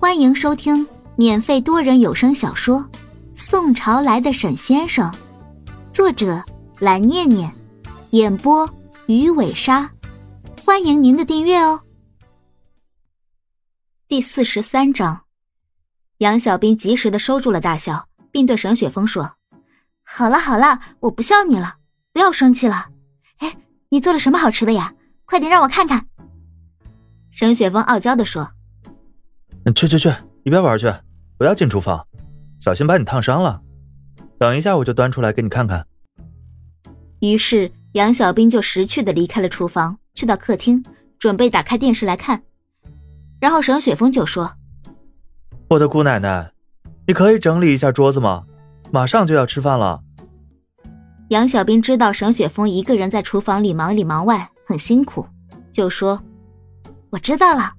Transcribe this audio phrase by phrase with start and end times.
[0.00, 0.86] 欢迎收听
[1.16, 2.78] 免费多人有声小说
[3.34, 5.10] 《宋朝来的沈先生》，
[5.92, 6.40] 作者
[6.78, 7.52] 蓝念念，
[8.10, 8.72] 演播
[9.06, 9.90] 鱼尾鲨。
[10.64, 11.82] 欢迎您的订阅哦。
[14.06, 15.22] 第四十三章，
[16.18, 19.34] 杨小兵及时的收住了大笑，并对沈雪峰说
[20.06, 21.78] ：“好了好了，我不笑你了，
[22.12, 22.86] 不要生气了。
[23.38, 23.56] 哎，
[23.88, 24.94] 你做了什么好吃的呀？
[25.24, 26.06] 快点让我看看。”
[27.32, 28.52] 沈雪峰傲娇的说。
[29.74, 30.12] 去去去，
[30.44, 30.92] 一边玩去，
[31.36, 32.06] 不要进厨房，
[32.60, 33.60] 小心把你烫伤了。
[34.38, 35.84] 等一下我就端出来给你看看。
[37.20, 40.84] 于是杨小兵就识趣的离开了厨房，去到客厅，
[41.18, 42.42] 准备打开电视来看。
[43.40, 44.52] 然后沈雪峰就说
[45.70, 46.52] ：“我的姑奶奶，
[47.06, 48.44] 你可以整理一下桌子吗？
[48.90, 50.00] 马上就要吃饭了。”
[51.30, 55.26] 杨小兵知道沈雪峰一个人在厨房里忙里忙外很辛苦，
[55.72, 56.22] 就说
[57.10, 57.72] ：“我知道了。”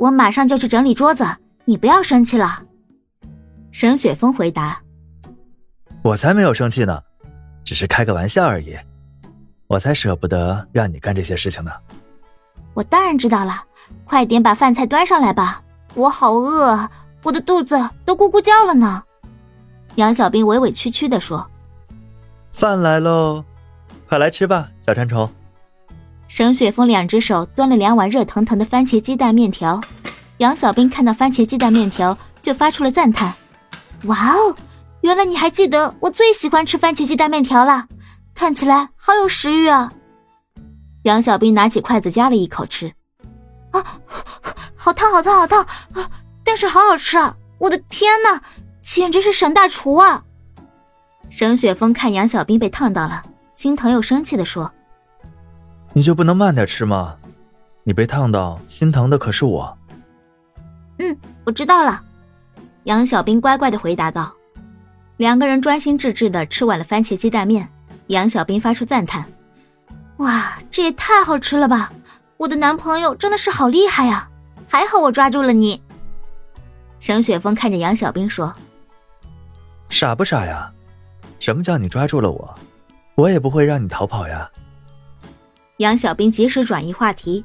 [0.00, 1.28] 我马上就去整理桌子，
[1.66, 2.62] 你不要生气了。
[3.70, 4.80] 沈雪峰回答
[6.00, 7.02] ：“我才没有生气呢，
[7.62, 8.74] 只是开个玩笑而已。
[9.66, 11.70] 我才舍不得让你干这些事情呢。”
[12.72, 13.62] 我当然知道了，
[14.06, 15.62] 快点把饭菜端上来吧，
[15.94, 16.88] 我好饿，
[17.22, 19.02] 我的肚子都咕咕叫了呢。
[19.96, 21.46] 杨小兵委委屈屈的说
[22.50, 23.44] ：“饭来喽，
[24.08, 25.30] 快来吃吧，小馋虫。”
[26.26, 29.80] 沈雪峰两只手端了两碗热腾腾的番茄鸡蛋面条，
[30.40, 33.34] 杨小兵看到番茄鸡蛋面条就发出了赞叹
[34.08, 34.56] ：“哇哦，
[35.02, 37.86] 原来你还记得我最喜欢吃番茄鸡蛋面条了，
[38.34, 39.92] 看起来好有食欲啊！”
[41.04, 42.90] 杨小兵拿起筷子夹了一口吃，
[43.72, 43.84] 啊，
[44.74, 45.60] 好烫好烫好烫
[45.92, 46.10] 啊！
[46.42, 47.36] 但是好好吃啊！
[47.58, 48.40] 我的天哪，
[48.80, 50.24] 简直是沈大厨啊！
[51.28, 54.72] 沈雪峰看杨小兵被烫到了，心疼又生气的说。
[55.92, 57.16] 你就不能慢点吃吗？
[57.84, 59.76] 你被烫到，心疼的可是我。
[61.40, 62.02] 嗯，我知道了。
[62.84, 64.32] 杨小兵乖乖的回答道。
[65.16, 67.68] 两个人专心致志的吃完了番茄鸡蛋面，
[68.06, 69.24] 杨小兵发出赞叹
[70.16, 71.92] ：“哇，这也太好吃了吧！
[72.38, 74.26] 我的男朋友真的是好厉害呀！
[74.66, 75.82] 还好我抓住了你。”
[77.00, 78.54] 沈雪峰看着杨小兵说
[79.90, 80.70] ：“傻不傻呀？
[81.38, 82.58] 什么叫你抓住了我？
[83.14, 84.50] 我也不会让你逃跑呀。”
[85.76, 87.44] 杨小兵及时转移话题，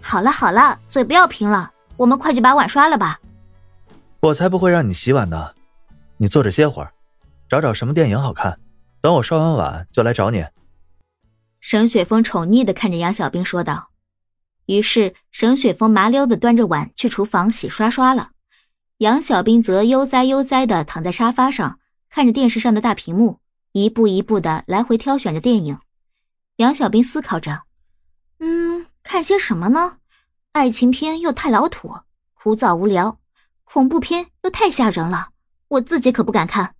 [0.00, 3.20] 好了好了，嘴不要贫了，我们快去把碗刷了吧。
[4.20, 5.54] 我才不会让你洗碗呢，
[6.18, 6.92] 你坐着歇会儿，
[7.48, 8.60] 找找什么电影好看，
[9.00, 10.44] 等我刷完碗就来找你。
[11.60, 13.88] 沈雪峰宠溺的看着杨小兵说道。
[14.66, 18.30] 于是沈雪峰麻溜的端着碗去厨房洗刷刷了，
[18.98, 23.40] 杨小兵则悠哉悠哉的躺在沙发上，看着电视上的大屏幕，
[23.72, 25.78] 一步一步的来回挑选着电影。
[26.56, 27.62] 杨小兵思考着。
[28.38, 29.96] 嗯，看些什么呢？
[30.52, 32.00] 爱情片又太老土，
[32.34, 33.19] 枯燥无聊；
[33.72, 35.28] 恐怖片又太吓人了，
[35.68, 36.74] 我自己可不敢看。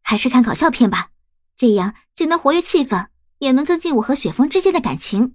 [0.00, 1.08] 还是看搞笑片吧，
[1.56, 3.08] 这样既能活跃气氛，
[3.38, 5.34] 也能增进我和雪峰之间的感情。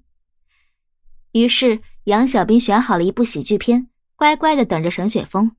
[1.34, 5.58] 于是，杨小兵选好了一部喜剧片，乖乖的等着沈雪峰。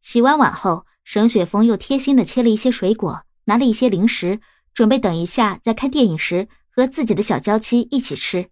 [0.00, 4.40] 洗完碗后，沈雪峰又贴心的切了一些水果，拿了一些零食，
[4.72, 8.48] 准备等一下在看电影时和自己的小娇妻一起吃。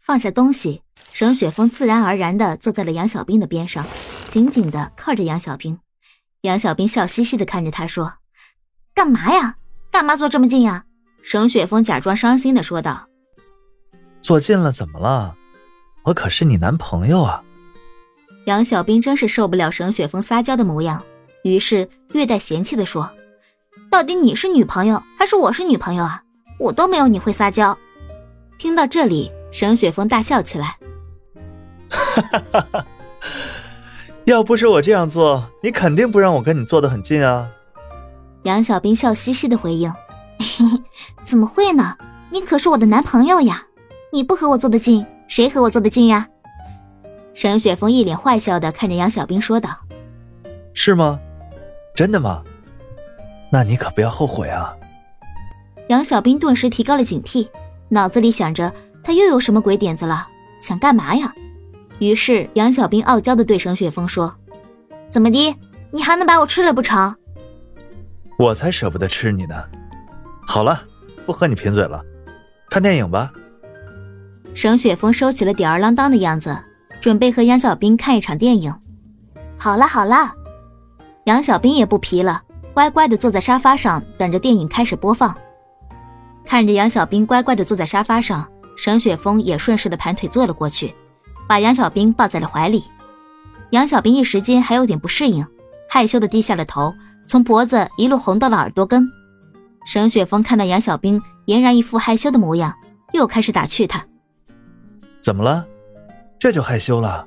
[0.00, 0.82] 放下东西，
[1.12, 3.86] 沈雪峰自然而然的坐在了杨小兵的边上，
[4.28, 5.80] 紧紧的靠着杨小兵。
[6.42, 8.14] 杨小兵笑嘻嘻的看着他说
[8.94, 9.56] ：“干嘛呀？
[9.90, 10.84] 干嘛坐这么近呀？”
[11.22, 13.08] 沈雪峰假装伤心的说道
[14.22, 15.34] ：“坐近了怎么了？
[16.04, 17.42] 我可是你男朋友啊！”
[18.46, 21.02] 杨小兵真是受不了沈雪峰撒娇的模样，
[21.42, 23.10] 于是略带嫌弃的说
[23.90, 26.22] ：“到底你是女朋友还是我是女朋友啊？
[26.60, 27.76] 我都没有你会撒娇。”
[28.58, 29.32] 听到这里。
[29.50, 30.78] 沈雪峰大笑起来，
[31.88, 32.86] 哈哈哈哈
[34.28, 37.48] 要不是我这样做，你肯定不让我跟你坐得很近啊。
[38.42, 39.90] 杨小兵笑嘻嘻的回应
[41.24, 41.96] ：“怎么会呢？
[42.30, 43.62] 你可是我的男朋友呀！
[44.12, 46.28] 你不和我坐得近，谁和我坐得近呀？”
[47.32, 49.70] 沈雪峰一脸坏笑的看着杨小兵说道
[50.74, 51.18] ：“是吗？
[51.94, 52.42] 真的吗？
[53.50, 54.76] 那你可不要后悔啊！”
[55.88, 57.48] 杨小兵顿时提高了警惕，
[57.88, 58.70] 脑子里想着。
[59.02, 60.28] 他又有什么鬼点子了？
[60.60, 61.32] 想干嘛呀？
[61.98, 64.34] 于是杨小兵傲娇的对沈雪峰说
[65.10, 65.56] ：“怎么的？
[65.90, 67.14] 你还能把我吃了不成？”
[68.38, 69.54] 我才舍不得吃你呢。
[70.46, 70.80] 好了，
[71.26, 72.02] 不和你贫嘴了，
[72.70, 73.32] 看电影吧。
[74.54, 76.56] 沈雪峰收起了吊儿郎当的样子，
[77.00, 78.74] 准备和杨小兵看一场电影。
[79.56, 80.32] 好了好了，
[81.24, 82.42] 杨小兵也不皮了，
[82.72, 85.34] 乖乖的坐在沙发上，等着电影开始播放。
[86.44, 88.48] 看着杨小兵乖乖的坐在沙发上。
[88.76, 90.94] 沈雪峰也顺势的盘腿坐了过去，
[91.48, 92.84] 把杨小兵抱在了怀里。
[93.70, 95.44] 杨小兵一时间还有点不适应，
[95.88, 96.94] 害羞的低下了头，
[97.26, 99.10] 从脖子一路红到了耳朵根。
[99.84, 102.74] 沈雪峰看到杨小兵俨然一副害羞的模样，
[103.12, 104.06] 又开始打趣他
[105.20, 105.66] ：“怎么了？
[106.38, 107.26] 这就害羞了？”“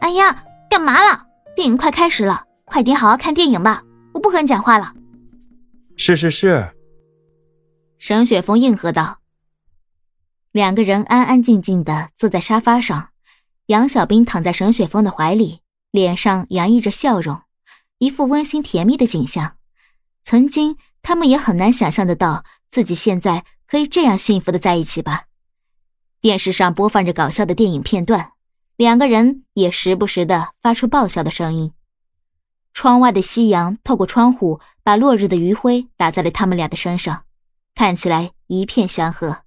[0.00, 1.24] 哎呀，干嘛了？
[1.54, 4.92] 电影快开始了，快点好好看电影吧，我不和你讲话了。
[5.96, 6.68] ”“是是是。”
[7.98, 9.18] 沈雪峰应和道。
[10.56, 13.10] 两个人安安静静的坐在沙发上。
[13.66, 15.60] 杨小兵躺在沈雪峰的怀里，
[15.90, 17.42] 脸上洋溢着笑容，
[17.98, 19.58] 一副温馨甜蜜的景象。
[20.24, 25.24] 曾经，他们也很难想象得到自己现在可以这样幸福的在一起吧。
[26.22, 28.30] 电视上播放着搞笑的电影片段，
[28.78, 31.74] 两个人也时不时的发出爆笑的声音。
[32.72, 37.24] 窗外的夕阳透过窗户，把落日的余晖打在了他们俩的身上，
[37.74, 39.42] 看起来一片祥和。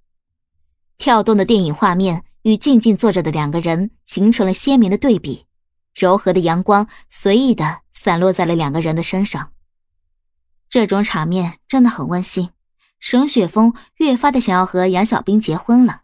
[1.00, 2.22] 跳动的电影画面。
[2.42, 5.44] 与静静坐着的两个人形成了鲜明的对比，
[5.94, 9.52] 柔和的阳光随意的散落在了两个人的身上。
[10.70, 12.48] 这种场面真的很温馨，
[12.98, 16.00] 沈雪峰越发的想要和杨小兵结婚了。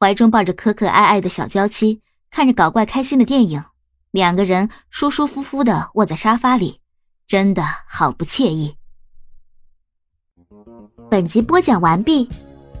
[0.00, 3.62] 怀中抱着可可爱爱的小娇妻，看着搞怪开心的电影，
[4.10, 6.80] 两个人舒舒服服的卧在沙发里，
[7.28, 8.74] 真的好不惬意。
[11.08, 12.28] 本集播讲完毕，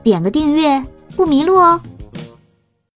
[0.02, 0.84] 点个订阅
[1.16, 1.80] 不迷路哦。